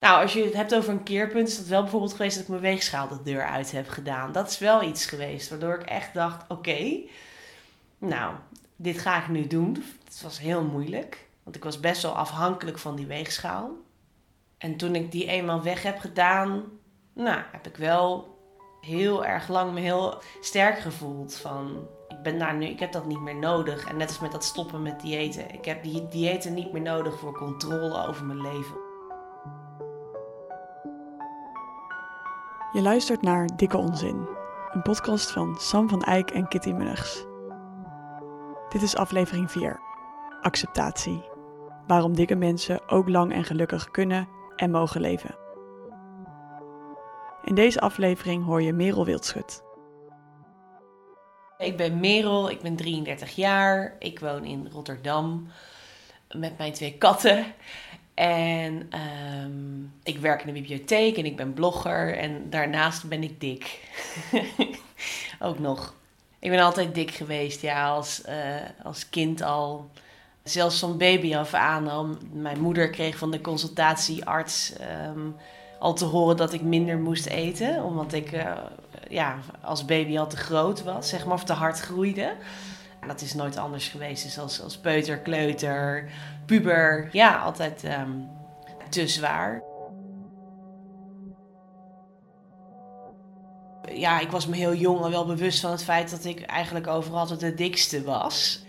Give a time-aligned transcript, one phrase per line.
[0.00, 2.48] Nou, als je het hebt over een keerpunt, is dat wel bijvoorbeeld geweest dat ik
[2.50, 4.32] mijn weegschaal de deur uit heb gedaan.
[4.32, 7.00] Dat is wel iets geweest waardoor ik echt dacht: oké,
[7.98, 8.34] nou,
[8.76, 9.84] dit ga ik nu doen.
[10.04, 13.70] Het was heel moeilijk, want ik was best wel afhankelijk van die weegschaal.
[14.58, 16.64] En toen ik die eenmaal weg heb gedaan,
[17.12, 18.38] nou, heb ik wel
[18.80, 21.36] heel erg lang me heel sterk gevoeld.
[21.36, 23.88] Van, ik ben daar nu, ik heb dat niet meer nodig.
[23.88, 25.54] En net als met dat stoppen met diëten.
[25.54, 28.89] Ik heb die diëten niet meer nodig voor controle over mijn leven.
[32.72, 34.28] Je luistert naar Dikke Onzin,
[34.72, 37.24] een podcast van Sam van Eyck en Kitty Munnigs.
[38.68, 39.80] Dit is aflevering 4,
[40.40, 41.22] Acceptatie.
[41.86, 45.34] Waarom dikke mensen ook lang en gelukkig kunnen en mogen leven.
[47.44, 49.62] In deze aflevering hoor je Merel Wildschut.
[51.58, 55.48] Ik ben Merel, ik ben 33 jaar, ik woon in Rotterdam
[56.28, 57.44] met mijn twee katten.
[58.14, 62.16] En ehm, ik werk in de bibliotheek en ik ben blogger.
[62.16, 63.88] En daarnaast ben ik dik.
[65.40, 65.94] Ook nog.
[66.38, 68.34] Ik ben altijd dik geweest, ja, als, uh,
[68.82, 69.90] als kind al.
[70.42, 72.16] Zelfs van baby af aan al.
[72.32, 75.28] Mijn moeder kreeg van de consultatiearts ehm,
[75.78, 77.84] al te horen dat ik minder moest eten.
[77.84, 78.52] Omdat ik uh,
[79.08, 82.32] ja, als baby al te groot was, zeg maar, of te hard groeide.
[83.06, 84.22] Dat is nooit anders geweest.
[84.22, 86.10] Dus als, als peuter, kleuter,
[86.46, 88.28] puber, ja, altijd um,
[88.88, 89.62] te zwaar.
[93.92, 96.86] Ja, ik was me heel jong al wel bewust van het feit dat ik eigenlijk
[96.86, 98.64] overal altijd de dikste was.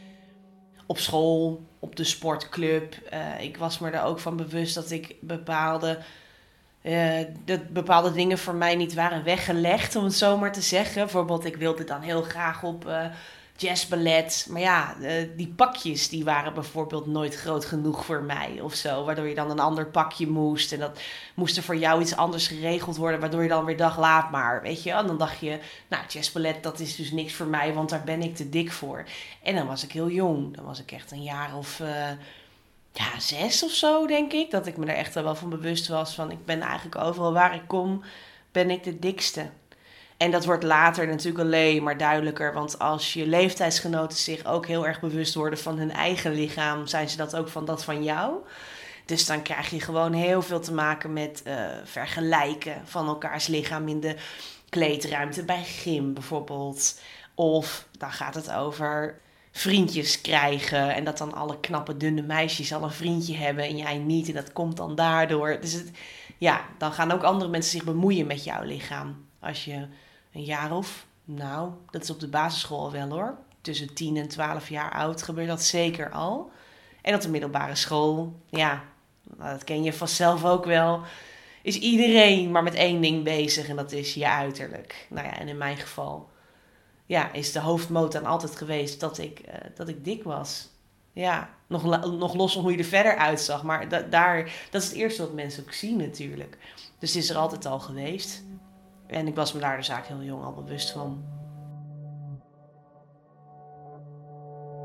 [0.85, 2.95] Op school, op de sportclub.
[3.13, 5.99] Uh, ik was me er ook van bewust dat ik bepaalde,
[6.81, 11.01] uh, dat bepaalde dingen voor mij niet waren weggelegd, om het zo maar te zeggen.
[11.01, 13.05] Bijvoorbeeld, ik wilde dan heel graag op uh,
[13.61, 14.47] jazzballet.
[14.49, 19.05] Maar ja, uh, die pakjes die waren bijvoorbeeld nooit groot genoeg voor mij of zo.
[19.05, 20.71] Waardoor je dan een ander pakje moest.
[20.71, 20.99] En dat
[21.35, 23.19] moest er voor jou iets anders geregeld worden.
[23.19, 24.61] Waardoor je dan weer dacht, laat maar.
[24.61, 27.73] Weet je, en dan dacht je, nou, jazzballet dat is dus niks voor mij.
[27.73, 29.03] Want daar ben ik te dik voor.
[29.43, 30.55] En dan was ik heel jong.
[30.55, 31.79] Dan was ik echt een jaar of...
[31.79, 32.09] Uh,
[32.93, 34.51] ja, zes of zo, denk ik.
[34.51, 36.31] Dat ik me er echt wel van bewust was van...
[36.31, 38.03] ik ben eigenlijk overal waar ik kom,
[38.51, 39.49] ben ik de dikste.
[40.21, 42.53] En dat wordt later natuurlijk alleen maar duidelijker.
[42.53, 47.09] Want als je leeftijdsgenoten zich ook heel erg bewust worden van hun eigen lichaam, zijn
[47.09, 48.35] ze dat ook van dat van jou.
[49.05, 53.87] Dus dan krijg je gewoon heel veel te maken met uh, vergelijken van elkaars lichaam
[53.87, 54.15] in de
[54.69, 56.99] kleedruimte bij gym bijvoorbeeld.
[57.35, 59.19] Of dan gaat het over
[59.51, 63.97] vriendjes krijgen en dat dan alle knappe dunne meisjes al een vriendje hebben en jij
[63.97, 65.57] niet en dat komt dan daardoor.
[65.61, 65.91] Dus het,
[66.37, 69.25] ja, dan gaan ook andere mensen zich bemoeien met jouw lichaam.
[69.39, 69.87] Als je
[70.33, 73.37] een jaar of, nou, dat is op de basisschool wel hoor.
[73.61, 76.51] Tussen 10 en 12 jaar oud gebeurt dat zeker al.
[77.01, 78.83] En op de middelbare school, ja,
[79.37, 81.01] dat ken je vanzelf ook wel.
[81.61, 85.07] Is iedereen maar met één ding bezig en dat is je uiterlijk.
[85.09, 86.29] Nou ja, en in mijn geval
[87.05, 90.69] ja, is de hoofdmoot dan altijd geweest dat ik, uh, dat ik dik was.
[91.13, 91.83] Ja, nog,
[92.17, 93.63] nog los van hoe je er verder uitzag.
[93.63, 96.57] Maar da daar, dat is het eerste wat mensen ook zien natuurlijk.
[96.99, 98.43] Dus het is er altijd al geweest.
[99.11, 101.23] En ik was me daar de zaak heel jong al bewust van.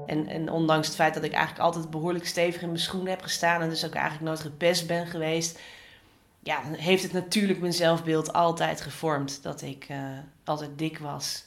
[0.07, 3.23] En, en ondanks het feit dat ik eigenlijk altijd behoorlijk stevig in mijn schoenen heb
[3.23, 5.61] gestaan en dus ook eigenlijk nooit gepest ben geweest,
[6.43, 9.99] ja, heeft het natuurlijk mijn zelfbeeld altijd gevormd dat ik uh,
[10.45, 11.45] altijd dik was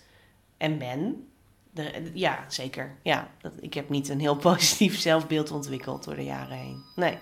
[0.57, 1.27] en ben.
[2.13, 2.95] Ja, zeker.
[3.01, 6.83] Ja, dat, ik heb niet een heel positief zelfbeeld ontwikkeld door de jaren heen.
[6.95, 7.17] Nee.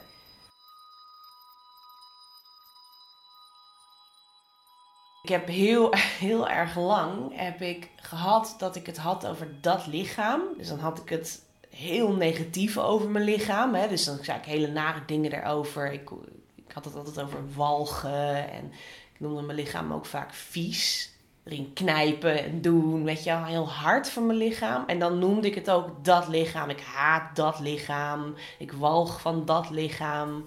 [5.28, 5.94] Ik heb heel,
[6.28, 10.42] heel erg lang heb ik gehad dat ik het had over dat lichaam.
[10.58, 13.76] Dus dan had ik het heel negatief over mijn lichaam.
[13.76, 13.88] Hè?
[13.88, 15.92] Dus dan zei ik hele nare dingen erover.
[15.92, 16.10] Ik,
[16.56, 18.52] ik had het altijd over walgen.
[18.52, 18.72] En
[19.14, 21.12] ik noemde mijn lichaam ook vaak vies.
[21.44, 23.04] Erin knijpen en doen.
[23.04, 24.84] Weet je, heel hard voor mijn lichaam.
[24.88, 26.70] En dan noemde ik het ook dat lichaam.
[26.70, 28.36] Ik haat dat lichaam.
[28.60, 30.46] Ik walg van dat lichaam.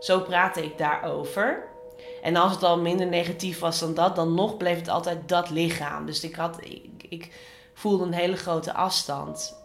[0.00, 1.76] Zo praatte ik daarover.
[2.28, 5.50] En als het al minder negatief was dan dat, dan nog bleef het altijd dat
[5.50, 6.06] lichaam.
[6.06, 7.32] Dus ik, had, ik, ik
[7.74, 9.62] voelde een hele grote afstand.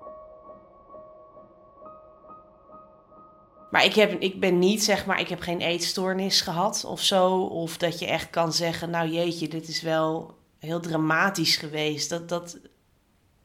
[3.72, 7.42] Maar ik, heb, ik ben niet, zeg maar, ik heb geen eetstoornis gehad of zo.
[7.42, 12.10] Of dat je echt kan zeggen, nou jeetje, dit is wel heel dramatisch geweest.
[12.10, 12.58] Dat, dat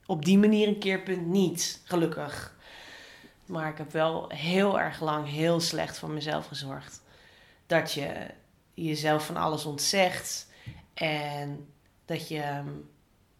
[0.07, 2.57] op die manier een keerpunt niet, gelukkig.
[3.47, 7.03] Maar ik heb wel heel erg lang heel slecht voor mezelf gezorgd.
[7.67, 8.37] Dat je
[8.85, 10.47] jezelf van alles ontzegt.
[10.95, 11.69] En
[12.05, 12.63] dat je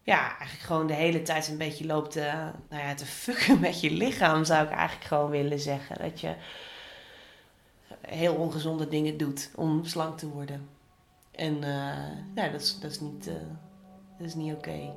[0.03, 3.81] ja, eigenlijk gewoon de hele tijd een beetje loopt te, nou ja, te fucken met
[3.81, 5.99] je lichaam, zou ik eigenlijk gewoon willen zeggen.
[5.99, 6.35] Dat je
[8.01, 10.69] heel ongezonde dingen doet om slank te worden.
[11.31, 11.57] En
[12.35, 13.35] uh, dat is, dat is niet, uh,
[14.19, 14.93] dat is niet oké.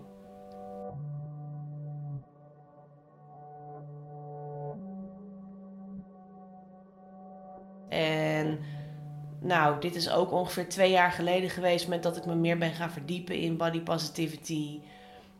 [9.43, 12.73] Nou, dit is ook ongeveer twee jaar geleden geweest met dat ik me meer ben
[12.73, 14.79] gaan verdiepen in body positivity.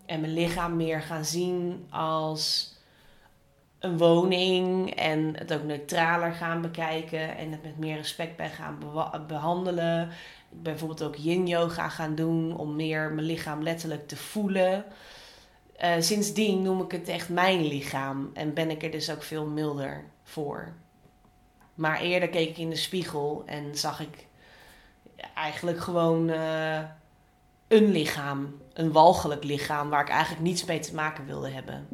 [0.05, 2.73] En mijn lichaam meer gaan zien als
[3.79, 4.95] een woning.
[4.95, 7.37] En het ook neutraler gaan bekijken.
[7.37, 8.77] En het met meer respect ben gaan
[9.27, 10.01] behandelen.
[10.01, 10.09] Ik
[10.49, 14.85] ben bijvoorbeeld ook yin yoga gaan doen om meer mijn lichaam letterlijk te voelen.
[15.83, 18.29] Uh, sindsdien noem ik het echt mijn lichaam.
[18.33, 20.73] En ben ik er dus ook veel milder voor.
[21.81, 24.27] Maar eerder keek ik in de spiegel en zag ik
[25.35, 26.79] eigenlijk gewoon uh,
[27.67, 28.61] een lichaam.
[28.73, 31.87] Een walgelijk lichaam waar ik eigenlijk niets mee te maken wilde hebben.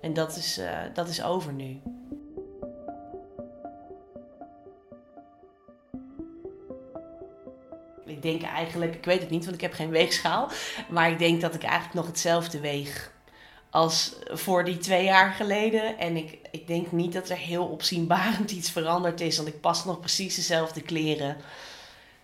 [0.00, 1.80] En dat is, uh, dat is over nu.
[8.04, 10.48] Ik denk eigenlijk, ik weet het niet, want ik heb geen weegschaal.
[10.88, 13.12] Maar ik denk dat ik eigenlijk nog hetzelfde weeg
[13.70, 15.98] als voor die twee jaar geleden.
[15.98, 19.84] En ik, ik denk niet dat er heel opzienbarend iets veranderd is, want ik pas
[19.84, 21.36] nog precies dezelfde kleren.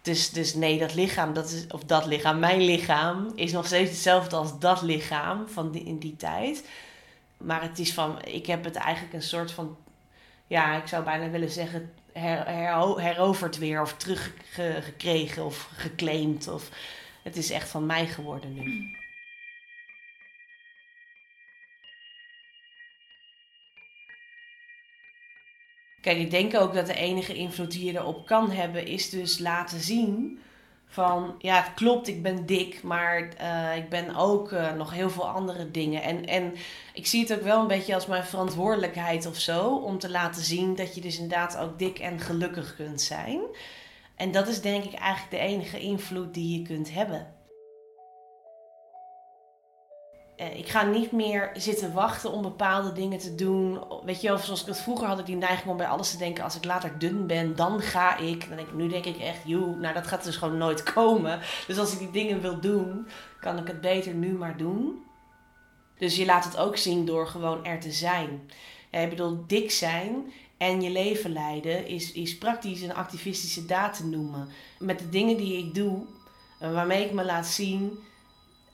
[0.02, 3.90] Dus, dus nee, dat lichaam, dat is, of dat lichaam, mijn lichaam, is nog steeds
[3.90, 6.68] hetzelfde als dat lichaam van die, in die tijd.
[7.36, 9.76] Maar het is van, ik heb het eigenlijk een soort van,
[10.46, 16.48] ja, ik zou bijna willen zeggen, her, her, heroverd weer of teruggekregen of geclaimd.
[16.48, 16.70] Of,
[17.22, 18.96] het is echt van mij geworden nu.
[26.04, 29.38] Kijk, ik denk ook dat de enige invloed die je erop kan hebben, is dus
[29.38, 30.38] laten zien
[30.86, 35.10] van ja, het klopt, ik ben dik, maar uh, ik ben ook uh, nog heel
[35.10, 36.02] veel andere dingen.
[36.02, 36.54] En, en
[36.94, 40.42] ik zie het ook wel een beetje als mijn verantwoordelijkheid of zo, om te laten
[40.42, 43.40] zien dat je dus inderdaad ook dik en gelukkig kunt zijn.
[44.16, 47.33] En dat is denk ik eigenlijk de enige invloed die je kunt hebben.
[50.36, 53.80] Ik ga niet meer zitten wachten om bepaalde dingen te doen.
[54.04, 56.16] Weet je wel, zoals ik het vroeger had, ik die neiging om bij alles te
[56.16, 58.48] denken: als ik later dun ben, dan ga ik.
[58.48, 61.40] Dan denk ik nu denk ik echt, joh, nou dat gaat dus gewoon nooit komen.
[61.66, 63.06] Dus als ik die dingen wil doen,
[63.40, 65.02] kan ik het beter nu maar doen.
[65.98, 68.50] Dus je laat het ook zien door gewoon er te zijn.
[68.90, 74.06] Ik bedoel, dik zijn en je leven leiden is, is praktisch een activistische daad te
[74.06, 74.48] noemen.
[74.78, 76.02] Met de dingen die ik doe,
[76.58, 77.98] eh, waarmee ik me laat zien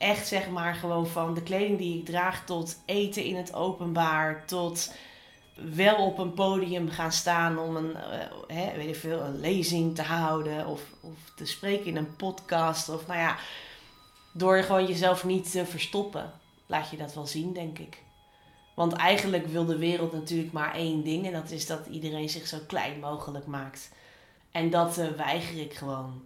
[0.00, 4.47] echt zeg maar gewoon van de kleding die ik draag tot eten in het openbaar,
[4.47, 4.94] tot
[5.55, 9.94] wel op een podium gaan staan om een, uh, hè, weet ik veel, een lezing
[9.94, 12.88] te houden of, of te spreken in een podcast.
[12.88, 13.37] Of nou ja,
[14.32, 16.32] door gewoon jezelf niet te verstoppen,
[16.67, 18.02] laat je dat wel zien, denk ik.
[18.75, 22.47] Want eigenlijk wil de wereld natuurlijk maar één ding en dat is dat iedereen zich
[22.47, 23.91] zo klein mogelijk maakt.
[24.50, 26.23] En dat uh, weiger ik gewoon.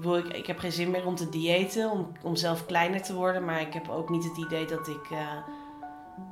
[0.00, 3.44] Ik, ik heb geen zin meer om te diëten, om, om zelf kleiner te worden.
[3.44, 5.36] Maar ik heb ook niet het idee dat ik, uh,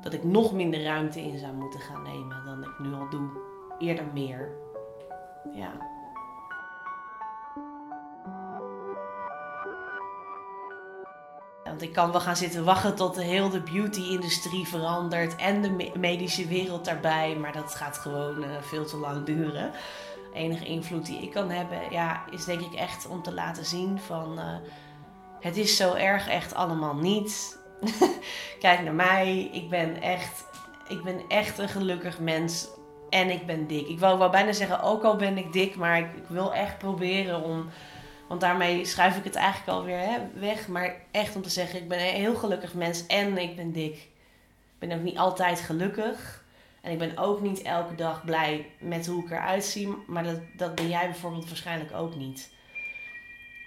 [0.01, 3.29] dat ik nog minder ruimte in zou moeten gaan nemen dan ik nu al doe.
[3.79, 4.49] Eerder meer.
[5.55, 5.73] Ja.
[11.65, 16.47] Want ik kan wel gaan zitten wachten tot de hele beauty-industrie verandert en de medische
[16.47, 17.37] wereld daarbij.
[17.37, 19.73] Maar dat gaat gewoon uh, veel te lang duren
[20.33, 23.99] enige invloed die ik kan hebben, ja, is denk ik echt om te laten zien
[23.99, 24.57] van uh,
[25.41, 27.59] het is zo erg echt allemaal niet.
[28.61, 30.45] Kijk naar mij, ik ben echt,
[30.89, 32.69] ik ben echt een gelukkig mens
[33.11, 33.89] en ik ben dik.
[33.89, 36.79] Ik wou, wou bijna zeggen, ook al ben ik dik, maar ik, ik wil echt
[36.79, 37.69] proberen om,
[38.29, 41.89] want daarmee schuif ik het eigenlijk alweer hè, weg, maar echt om te zeggen, ik
[41.89, 43.95] ben een heel gelukkig mens en ik ben dik.
[43.95, 46.45] Ik ben ook niet altijd gelukkig.
[46.83, 49.97] En ik ben ook niet elke dag blij met hoe ik eruit zie.
[50.07, 52.51] Maar dat, dat ben jij bijvoorbeeld waarschijnlijk ook niet.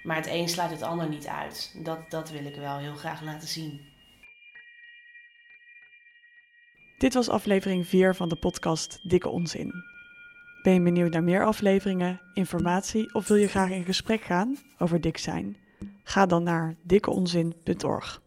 [0.03, 1.75] Maar het een sluit het ander niet uit.
[1.83, 3.81] Dat, dat wil ik wel heel graag laten zien.
[6.97, 9.73] Dit was aflevering 4 van de podcast Dikke Onzin.
[10.61, 15.01] Ben je benieuwd naar meer afleveringen, informatie of wil je graag in gesprek gaan over
[15.01, 15.57] dik zijn?
[16.03, 18.22] Ga dan naar dikkeonzin.org.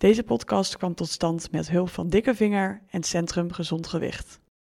[0.00, 4.40] Deze podcast kwam tot stand met hulp van Dikke Vinger en Centrum Gezond Gewicht.